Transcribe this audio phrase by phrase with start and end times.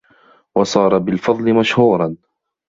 [0.55, 2.15] وَصَارَ بِالْفَضْلِ مَشْهُورًا